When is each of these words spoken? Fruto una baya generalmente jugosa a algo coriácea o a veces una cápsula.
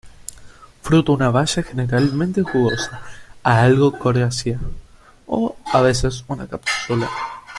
Fruto 0.81 1.13
una 1.13 1.29
baya 1.29 1.61
generalmente 1.61 2.41
jugosa 2.41 3.01
a 3.43 3.61
algo 3.61 3.99
coriácea 3.99 4.57
o 5.27 5.55
a 5.71 5.81
veces 5.81 6.25
una 6.27 6.47
cápsula. 6.47 7.07